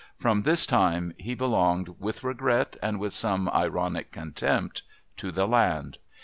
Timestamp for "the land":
5.31-5.99